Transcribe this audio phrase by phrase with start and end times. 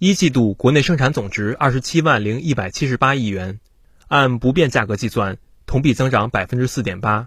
[0.00, 3.58] 一季度国内生产总值二十七万零一百七十八亿元，
[4.06, 7.26] 按不变价格计算，同比增长百分之四点八。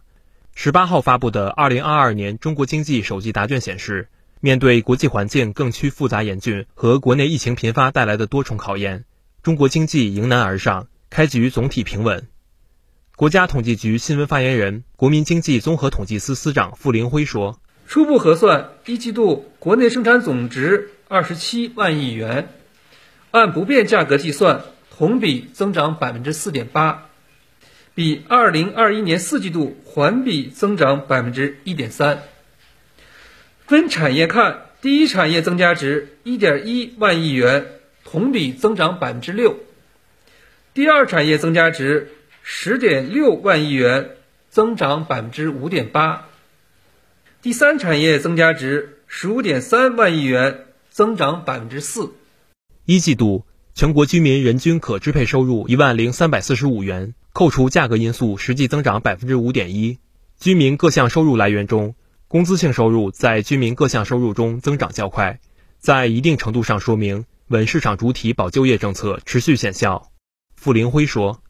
[0.55, 4.07] 十八号发布的二零二二年中国经济首季答卷显示，
[4.39, 9.04] 面对国际环境更趋复杂严峻和国内疫情频发带来的多重考验，
[9.44, 12.30] 中国经济迎难而上，开局总体平稳。
[13.18, 22.48] 国家统计局新闻发言人、国民经济综合统计司司长傅林辉说：“初步核算，一季度国内生产总值二十七万亿元，
[23.32, 24.61] 按不变价格计算，
[24.96, 27.07] 同比增长百分之四点八。”
[27.93, 32.23] 比二零二一年四季度环比增长百分之一点三。
[33.67, 37.66] 分产业看，第一产业增加值一点一万亿元，
[38.06, 39.56] 同比增长百分之六；
[40.73, 42.11] 第二产业增加值
[42.44, 44.11] 十点六万亿元，
[44.50, 46.30] 增长百分之五点八；
[47.42, 52.14] 第三产业增加值十五点三万亿元，增长百分之四。
[52.86, 57.14] 一季度全国居民人均可支配收入一万零三百四十五元。
[57.34, 60.00] 扣除价格因素，实际增长百分之五点一。
[60.38, 61.96] 居民各项收入来源中，
[62.28, 65.40] 工资性收入在居民各项收入中增长较快，
[65.80, 70.12] 在一定程度上说明稳市场主体保就业政策持续显效。
[70.58, 71.42] 傅林辉说：“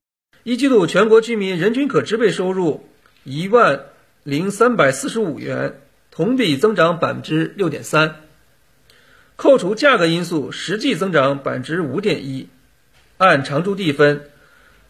[0.43, 2.85] 一季度全国居民人均可支配收入
[3.23, 3.85] 一万
[4.23, 8.17] 零三百四十五元，同比增长百分之六点三，
[9.41, 12.47] 扣除价格因素，实际增长百分之五点一。
[13.17, 14.29] 按常住地分。”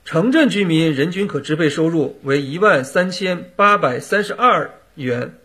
[0.03, 5.35] 城镇居民人均可支配收入为一万三千八百三十二元，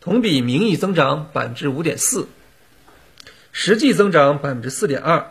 [0.00, 2.26] 同比名义增长百分之五点四，
[3.52, 5.30] 实际增长百分之四点二。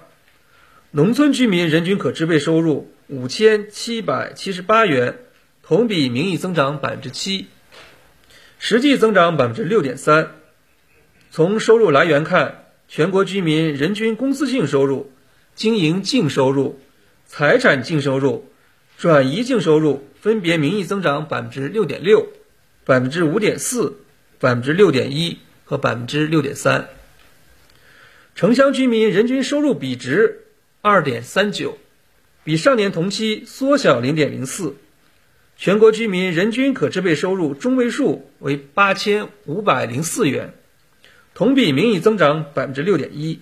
[0.92, 5.18] 农村居民人均可支配收入五千七百七十八元，
[5.62, 7.48] 同比名义增长百分之七，
[8.60, 10.32] 实际增长百分之六点三。
[11.32, 15.12] 从收入来源看，全国居民人均工资性收入、
[15.56, 16.80] 经营净收入、
[17.26, 18.50] 财产净收入。
[18.98, 22.30] 转移净收入分别名义增长百分之六点六、
[22.86, 23.98] 百分之五点四、
[24.40, 26.88] 百分之六点一和百分之六点三。
[28.36, 30.46] 城乡居民人均收入比值
[30.80, 31.78] 二点三九，
[32.46, 34.78] 比上年同期缩小零点零四。
[35.58, 40.54] 全国居民人均可支配收入中位数为八千五百零四元，
[41.36, 43.42] 同比名义增长百分之六点一。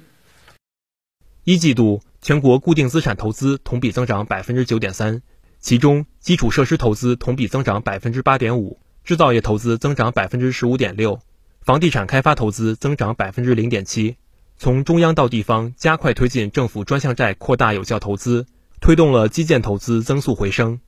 [1.44, 5.22] 一季度全国固定资产投资同比增长百分之九点三。
[5.59, 11.20] 其中，基础设施投资同比增长百分之八点五，制造业投资增长百分之十五点六，
[11.62, 14.16] 房地产开发投资增长百分之零点七。
[14.58, 18.48] 从中央到地方，加快推进政府专项债扩大有效投资，
[18.81, 20.80] 推动了基建投资增速回升。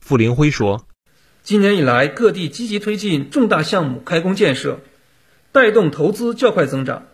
[0.00, 0.86] 傅林辉说
[1.42, 4.78] ：“今年以来，各地积极推进重大项目开工建设，
[5.52, 7.06] 带动投资较快增长。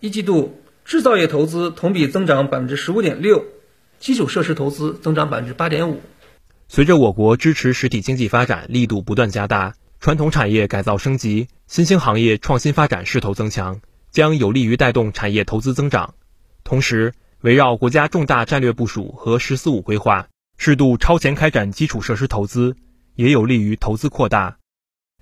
[0.00, 3.42] 一季度，制造业投资同比增长百分之十五点六，
[3.98, 6.02] 基础设施投资增长百分之八点五。”
[6.68, 13.80] 随着我国支持实体经济发展力度不断加大，传统产业改造升级，新兴行业创新发展势头增强，
[14.10, 16.14] 将有利于带动产业投资增长。
[16.62, 22.76] 同时，围绕国家重大战略部署和“十四五”规划，适度超前开展基础设施投资，
[23.14, 24.58] 也有利于投资扩大。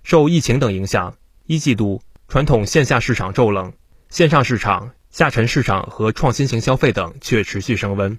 [0.03, 1.15] 受疫情等影响，
[1.47, 3.73] 一季度传统线下市场骤冷，
[4.11, 8.19] 线上市场、下沉市场和创新型消费等却持续升温。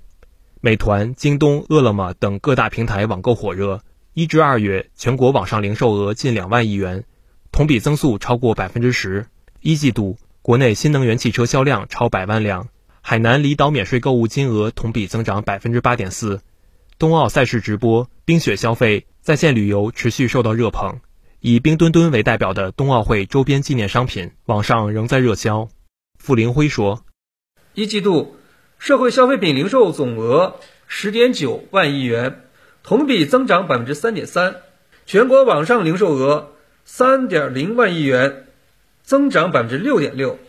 [0.62, 3.84] 美团、京东、饿了么等各大平台网购火热，
[4.16, 7.04] 一至二月全国网上零售额近两万亿元，
[7.52, 9.28] 同比增速超过百分之十。
[9.62, 12.70] 一季度国内新能源汽车销量超百万辆，
[13.02, 16.42] 海南离岛免税购物金额同比增长百分之八点四。
[16.98, 21.00] 冬奥赛事直播、冰雪消费、在线旅游持续受到热捧，
[21.42, 25.70] 以冰墩墩为代表的冬奥会周边纪念商品网上仍在热销。
[26.18, 27.06] 傅林辉说
[27.74, 28.36] ：“一季度。”
[28.80, 30.56] 社会消费品零售总额
[30.88, 32.44] 十点九万亿元，
[32.82, 34.54] 同比增长百分之三点三；
[35.06, 36.54] 全国网上零售额
[36.86, 38.48] 三点零万亿元，
[39.04, 40.40] 增长百分之六点六。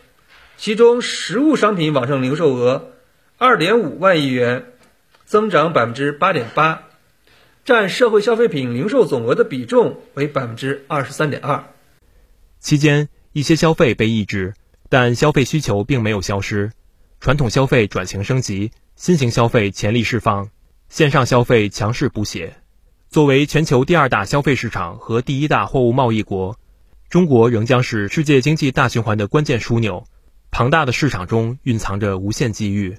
[0.55, 2.93] 其中，实物商品网上零售额
[3.37, 4.71] 二点五万亿元，
[5.25, 6.83] 增长百分之八点八，
[7.63, 11.63] 占社会消费品零售总额的比重为百分之二十三点二。
[12.59, 14.55] 期间，一些消费被抑制，
[14.89, 16.71] 但消费需求并没有消失。
[17.19, 20.49] 传统消费转型升级，新型消费潜力释放，
[20.89, 22.55] 线上消费强势补血。
[23.09, 26.57] 作为全球第二大消费市场和第一大货物贸易国，
[27.09, 30.03] 中国仍将是世界经济大循环的关键枢纽。
[30.49, 32.97] 庞大的市场中蕴藏着无限机遇。